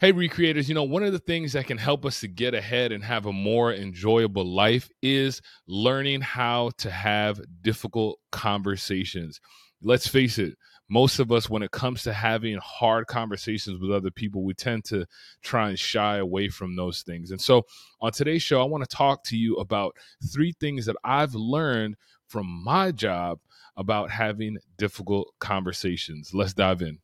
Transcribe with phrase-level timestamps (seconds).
[0.00, 2.92] Hey, recreators, you know, one of the things that can help us to get ahead
[2.92, 9.40] and have a more enjoyable life is learning how to have difficult conversations.
[9.82, 10.54] Let's face it,
[10.88, 14.84] most of us, when it comes to having hard conversations with other people, we tend
[14.84, 15.04] to
[15.42, 17.32] try and shy away from those things.
[17.32, 17.64] And so
[18.00, 19.96] on today's show, I want to talk to you about
[20.32, 21.96] three things that I've learned
[22.28, 23.40] from my job
[23.76, 26.30] about having difficult conversations.
[26.32, 27.00] Let's dive in.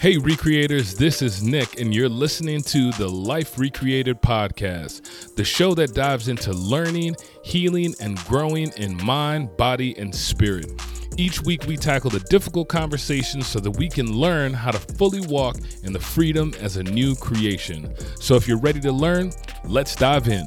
[0.00, 5.74] Hey, Recreators, this is Nick, and you're listening to the Life Recreated podcast, the show
[5.74, 10.70] that dives into learning, healing, and growing in mind, body, and spirit.
[11.16, 15.20] Each week, we tackle the difficult conversations so that we can learn how to fully
[15.22, 17.92] walk in the freedom as a new creation.
[18.20, 19.32] So, if you're ready to learn,
[19.64, 20.44] let's dive in.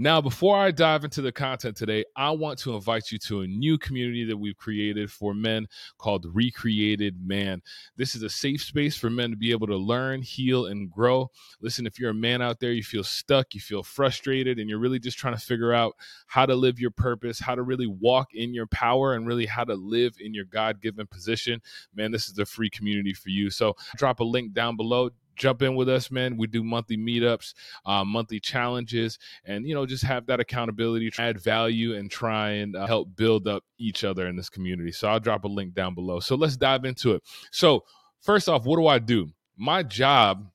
[0.00, 3.48] Now, before I dive into the content today, I want to invite you to a
[3.48, 5.66] new community that we've created for men
[5.98, 7.62] called Recreated Man.
[7.96, 11.32] This is a safe space for men to be able to learn, heal, and grow.
[11.60, 14.78] Listen, if you're a man out there, you feel stuck, you feel frustrated, and you're
[14.78, 15.96] really just trying to figure out
[16.28, 19.64] how to live your purpose, how to really walk in your power, and really how
[19.64, 21.60] to live in your God given position,
[21.92, 23.50] man, this is a free community for you.
[23.50, 26.36] So, drop a link down below jump in with us, man.
[26.36, 27.54] We do monthly meetups,
[27.86, 32.76] uh, monthly challenges, and you know, just have that accountability, add value, and try and
[32.76, 34.92] uh, help build up each other in this community.
[34.92, 36.20] So I'll drop a link down below.
[36.20, 37.22] So let's dive into it.
[37.52, 37.84] So
[38.20, 39.28] first off, what do I do?
[39.56, 40.50] My job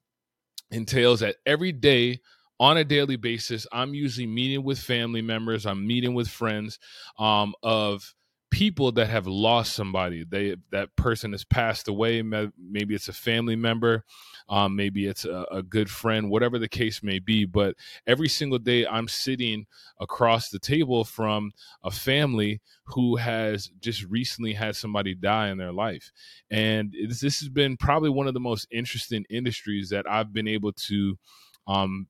[0.72, 2.20] entails that every day
[2.60, 6.80] on a daily basis i'm usually meeting with family members i'm meeting with friends
[7.20, 8.14] um, of
[8.54, 10.24] people that have lost somebody.
[10.24, 14.04] They that person has passed away maybe it's a family member
[14.48, 18.60] um, maybe it's a, a, good friend whatever the case may be but every single
[18.60, 19.66] day i'm sitting
[20.00, 21.52] across the table from
[21.84, 26.12] a family who has just recently had somebody die in their life.
[26.52, 30.74] And this has been probably one of the most interesting industries that i've been able
[30.74, 31.18] to
[31.66, 32.08] um,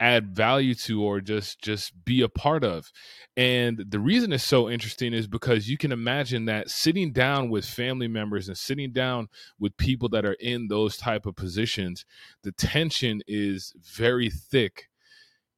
[0.00, 2.90] add value to or just just be a part of.
[3.36, 7.64] And the reason it's so interesting is because you can imagine that sitting down with
[7.64, 9.28] family members and sitting down
[9.58, 12.04] with people that are in those type of positions
[12.42, 14.88] the tension is very thick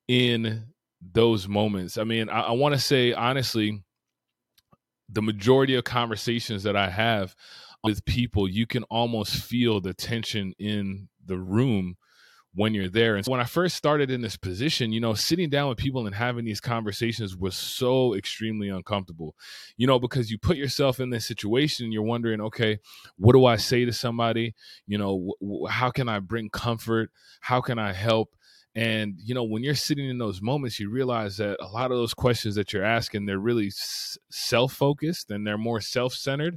[0.09, 0.67] in
[1.01, 1.99] those moments.
[1.99, 3.83] I mean i, I want to say honestly
[5.09, 7.34] the majority of conversations that i have
[7.83, 11.97] with people you can almost feel the tension in the room
[12.55, 13.15] when you're there.
[13.15, 16.06] And so when I first started in this position, you know, sitting down with people
[16.06, 19.37] and having these conversations was so extremely uncomfortable,
[19.77, 22.78] you know, because you put yourself in this situation and you're wondering, okay,
[23.16, 24.55] what do I say to somebody?
[24.87, 27.10] You know, w- how can I bring comfort?
[27.41, 28.34] How can I help?
[28.75, 31.99] And you know, when you're sitting in those moments, you realize that a lot of
[31.99, 36.56] those questions that you're asking, they're really s- self-focused and they're more self-centered,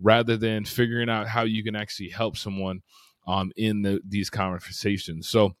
[0.00, 2.82] rather than figuring out how you can actually help someone
[3.26, 5.28] um, in the, these conversations.
[5.28, 5.54] So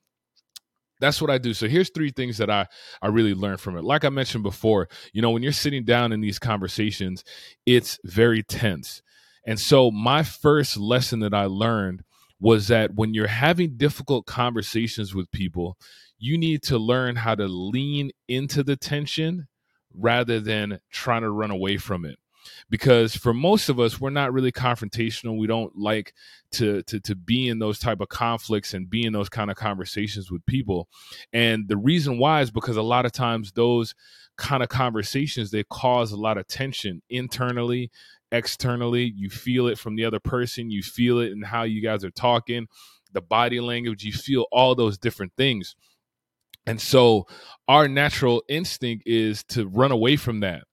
[1.02, 1.52] that's what I do.
[1.52, 2.66] So here's three things that I
[3.02, 3.84] I really learned from it.
[3.84, 7.24] Like I mentioned before, you know, when you're sitting down in these conversations,
[7.66, 9.02] it's very tense.
[9.44, 12.04] And so my first lesson that I learned
[12.38, 15.76] was that when you're having difficult conversations with people,
[16.18, 19.48] you need to learn how to lean into the tension
[19.92, 22.16] rather than trying to run away from it
[22.70, 25.38] because for most of us we're not really confrontational.
[25.38, 26.14] We don't like
[26.52, 29.56] to to to be in those type of conflicts and be in those kind of
[29.56, 30.88] conversations with people.
[31.32, 33.94] And the reason why is because a lot of times those
[34.38, 37.90] kind of conversations they cause a lot of tension internally
[38.32, 39.12] externally.
[39.14, 40.70] You feel it from the other person.
[40.70, 42.66] You feel it in how you guys are talking
[43.12, 44.04] the body language.
[44.04, 45.76] You feel all those different things.
[46.66, 47.26] And so
[47.68, 50.64] our natural instinct is to run away from that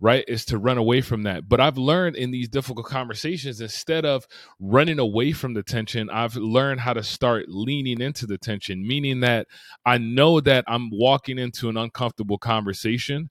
[0.00, 1.48] right is to run away from that.
[1.48, 4.26] But i've learned in these difficult conversations instead of
[4.60, 9.20] running away from the tension i've learned how to start leaning into the tension meaning
[9.20, 9.46] that
[9.84, 13.30] i know that i'm walking into an uncomfortable conversation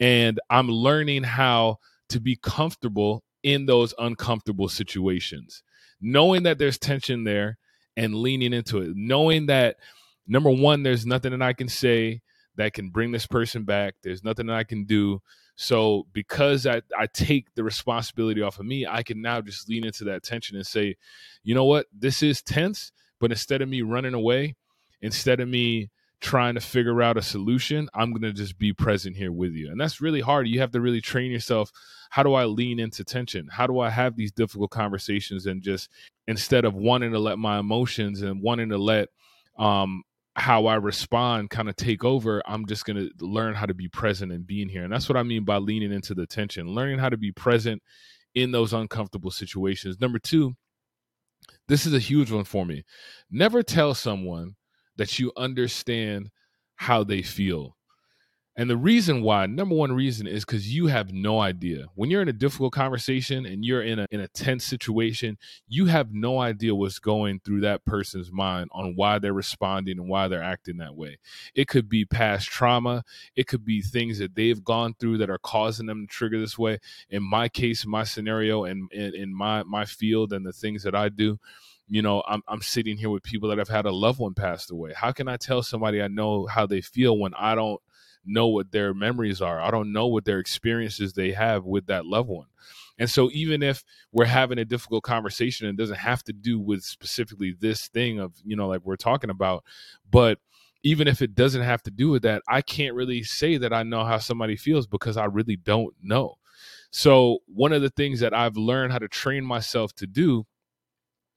[0.00, 5.62] and i'm learning how to be comfortable in those uncomfortable situations.
[6.00, 7.58] Knowing that there's tension there
[7.96, 8.92] and leaning into it.
[8.94, 9.76] Knowing that
[10.26, 12.20] number one there's nothing that i can say
[12.56, 13.94] that can bring this person back.
[14.02, 15.20] There's nothing that i can do
[15.60, 19.84] so because I, I take the responsibility off of me, I can now just lean
[19.84, 20.94] into that tension and say,
[21.42, 24.54] you know what, this is tense, but instead of me running away,
[25.02, 25.90] instead of me
[26.20, 29.68] trying to figure out a solution, I'm going to just be present here with you.
[29.68, 30.46] And that's really hard.
[30.46, 31.72] You have to really train yourself.
[32.10, 33.48] How do I lean into tension?
[33.50, 35.90] How do I have these difficult conversations and just
[36.28, 39.08] instead of wanting to let my emotions and wanting to let
[39.58, 40.04] um
[40.38, 43.88] how I respond kind of take over, I'm just going to learn how to be
[43.88, 44.84] present and being here.
[44.84, 47.82] And that's what I mean by leaning into the tension, learning how to be present
[48.34, 50.00] in those uncomfortable situations.
[50.00, 50.54] Number two,
[51.66, 52.84] this is a huge one for me.
[53.30, 54.54] Never tell someone
[54.96, 56.30] that you understand
[56.76, 57.76] how they feel.
[58.58, 61.86] And the reason why, number one reason is because you have no idea.
[61.94, 65.38] When you're in a difficult conversation and you're in a in a tense situation,
[65.68, 70.08] you have no idea what's going through that person's mind on why they're responding and
[70.08, 71.18] why they're acting that way.
[71.54, 73.04] It could be past trauma,
[73.36, 76.58] it could be things that they've gone through that are causing them to trigger this
[76.58, 76.80] way.
[77.10, 80.96] In my case, my scenario and in, in my my field and the things that
[80.96, 81.38] I do,
[81.88, 84.70] you know I'm, I'm sitting here with people that have had a loved one passed
[84.70, 87.80] away how can i tell somebody i know how they feel when i don't
[88.28, 89.60] know what their memories are.
[89.60, 92.46] I don't know what their experiences they have with that loved one.
[92.98, 96.82] And so even if we're having a difficult conversation, it doesn't have to do with
[96.82, 99.64] specifically this thing of, you know, like we're talking about,
[100.10, 100.38] but
[100.82, 103.82] even if it doesn't have to do with that, I can't really say that I
[103.82, 106.38] know how somebody feels because I really don't know.
[106.90, 110.46] So one of the things that I've learned how to train myself to do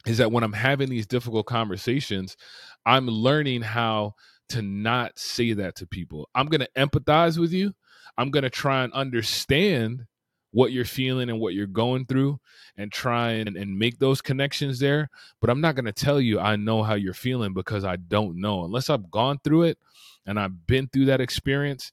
[0.05, 2.37] is that when I'm having these difficult conversations,
[2.85, 4.13] I'm learning how
[4.51, 6.29] to not say that to people.
[6.35, 7.73] I'm going to empathize with you.
[8.17, 10.05] I'm going to try and understand
[10.51, 12.39] what you're feeling and what you're going through
[12.75, 15.09] and try and, and make those connections there.
[15.39, 18.39] But I'm not going to tell you I know how you're feeling because I don't
[18.39, 18.65] know.
[18.65, 19.77] Unless I've gone through it
[20.25, 21.91] and I've been through that experience,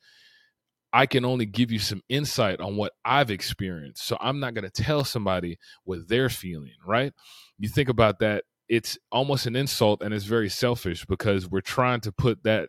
[0.92, 4.06] I can only give you some insight on what I've experienced.
[4.06, 7.12] So I'm not going to tell somebody what they're feeling, right?
[7.58, 12.00] You think about that it's almost an insult and it's very selfish because we're trying
[12.00, 12.68] to put that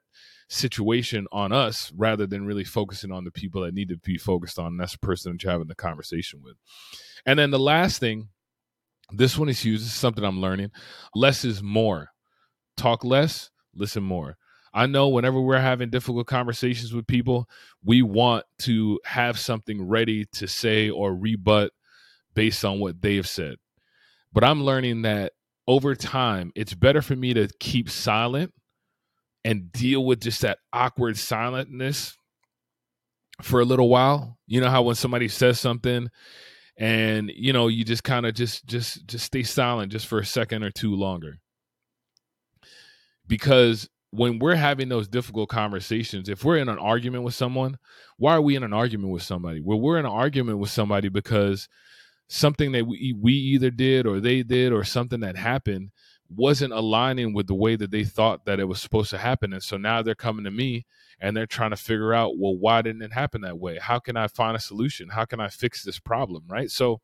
[0.49, 4.57] situation on us rather than really focusing on the people that need to be focused
[4.57, 4.77] on.
[4.77, 6.55] That's the person that you're having the conversation with.
[7.25, 8.29] And then the last thing,
[9.11, 9.79] this one is huge.
[9.79, 10.71] This is something I'm learning.
[11.13, 12.09] Less is more.
[12.77, 14.37] Talk less, listen more.
[14.73, 17.49] I know whenever we're having difficult conversations with people,
[17.83, 21.71] we want to have something ready to say or rebut
[22.35, 23.55] based on what they've said.
[24.31, 25.33] But I'm learning that
[25.69, 28.51] over time, it's better for me to keep silent
[29.45, 32.15] and deal with just that awkward silentness
[33.43, 34.39] for a little while.
[34.47, 36.09] You know how when somebody says something
[36.75, 40.25] and you know you just kind of just just just stay silent just for a
[40.25, 41.37] second or two longer.
[43.27, 47.77] Because when we're having those difficult conversations, if we're in an argument with someone,
[48.17, 49.61] why are we in an argument with somebody?
[49.63, 51.69] Well, we're in an argument with somebody because
[52.29, 55.91] something that we, we either did or they did or something that happened
[56.29, 59.51] wasn't aligning with the way that they thought that it was supposed to happen.
[59.51, 60.85] And so now they're coming to me
[61.19, 63.77] and they're trying to figure out well why didn't it happen that way?
[63.79, 65.09] How can i find a solution?
[65.09, 66.69] How can i fix this problem right?
[66.69, 67.01] So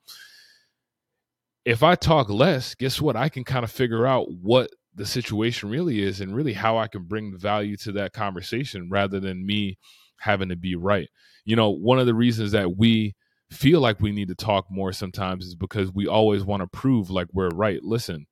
[1.65, 3.15] if i talk less guess what?
[3.15, 6.87] I can kind of figure out what the situation really is and really how i
[6.87, 9.77] can bring value to that conversation rather than me
[10.19, 11.09] having to be right.
[11.45, 13.15] You know one of the reasons that we
[13.51, 17.09] feel like we need to talk more sometimes is because we always want to prove
[17.09, 17.83] like we're right.
[17.83, 18.27] Listen,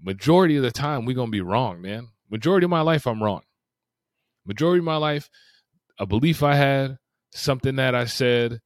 [0.00, 2.08] majority of the time we're gonna be wrong, man.
[2.30, 3.42] Majority of my life I'm wrong.
[4.46, 5.28] Majority of my life,
[5.98, 6.98] a belief I had,
[7.32, 8.60] something that I said,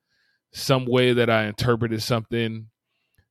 [0.53, 2.69] some way that I interpreted something,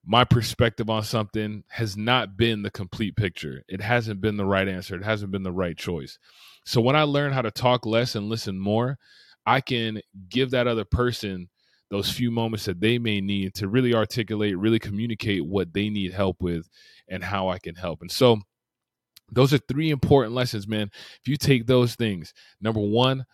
[0.05, 3.63] my perspective on something has not been the complete picture.
[3.69, 4.95] It hasn't been the right answer.
[4.95, 6.19] It hasn't been the right choice.
[6.65, 8.97] So when I learn how to talk less and listen more,
[9.45, 11.49] I can give that other person
[11.93, 16.11] those few moments that they may need to really articulate, really communicate what they need
[16.11, 16.67] help with
[17.07, 18.01] and how I can help.
[18.01, 18.39] And so
[19.31, 20.89] those are three important lessons, man.
[21.21, 23.25] If you take those things, number one,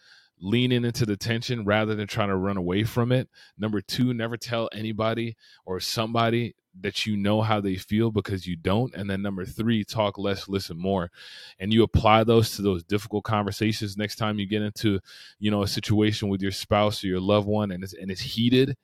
[0.41, 3.29] leaning into the tension rather than trying to run away from it.
[3.57, 8.55] Number two, never tell anybody or somebody that you know how they feel because you
[8.55, 8.93] don't.
[8.95, 11.12] And then number three talk less listen more.
[11.59, 15.00] And you apply those to those difficult conversations next time you get into
[15.39, 18.21] you know a situation with your spouse or your loved one and it's and it's
[18.21, 18.77] heated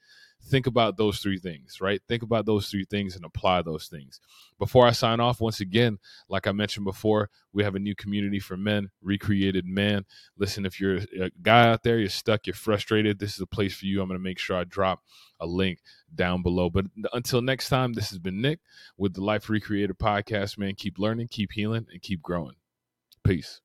[0.45, 2.01] think about those three things, right?
[2.07, 4.19] Think about those three things and apply those things.
[4.59, 5.97] Before I sign off, once again,
[6.29, 10.05] like I mentioned before, we have a new community for men, Recreated Man.
[10.37, 13.75] Listen, if you're a guy out there, you're stuck, you're frustrated, this is a place
[13.75, 14.01] for you.
[14.01, 15.01] I'm going to make sure I drop
[15.39, 15.79] a link
[16.13, 16.69] down below.
[16.69, 18.59] But until next time, this has been Nick
[18.97, 20.75] with the Life Recreated podcast, man.
[20.75, 22.55] Keep learning, keep healing, and keep growing.
[23.23, 23.61] Peace.